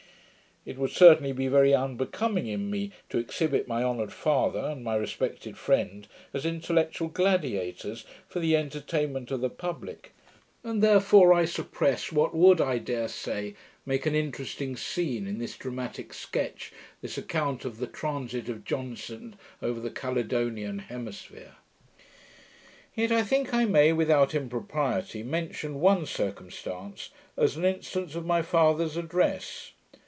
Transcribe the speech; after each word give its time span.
It 0.63 0.77
would 0.77 0.91
certainly 0.91 1.31
be 1.31 1.47
very 1.47 1.73
unbecoming 1.73 2.45
in 2.45 2.69
me 2.69 2.91
to 3.09 3.17
exhibit 3.17 3.67
my 3.67 3.81
honoured 3.81 4.13
father, 4.13 4.59
and 4.59 4.83
my 4.83 4.93
respected 4.95 5.57
friend, 5.57 6.07
as 6.35 6.45
intellectual 6.45 7.07
gladiators, 7.07 8.05
for 8.27 8.39
the 8.39 8.55
entertainment 8.55 9.31
of 9.31 9.41
the 9.41 9.49
publick; 9.49 10.11
and 10.63 10.83
therefore 10.83 11.33
I 11.33 11.45
suppress 11.45 12.11
what 12.11 12.35
would, 12.35 12.61
I 12.61 12.77
dare 12.77 13.07
say, 13.07 13.55
make 13.87 14.05
an 14.05 14.13
interesting 14.13 14.75
scene 14.75 15.25
in 15.25 15.39
this 15.39 15.57
dramatick 15.57 16.13
sketch 16.13 16.71
this 17.01 17.17
account 17.17 17.65
of 17.65 17.79
the 17.79 17.87
transit 17.87 18.47
of 18.47 18.63
Johnson 18.63 19.37
over 19.63 19.79
the 19.79 19.89
Caledonian 19.89 20.77
hemisphere. 20.77 21.55
Yet 22.93 23.11
I 23.11 23.23
think 23.23 23.51
I 23.51 23.65
may, 23.65 23.93
without 23.93 24.35
impropriety, 24.35 25.23
mention 25.23 25.79
one 25.81 26.05
circumstance, 26.05 27.09
as 27.35 27.57
an 27.57 27.65
instance 27.65 28.13
of 28.13 28.27
my 28.27 28.43
father's 28.43 28.95
address. 28.95 29.71